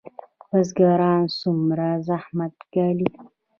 [0.49, 3.09] بزګران څومره زحمت ګالي؟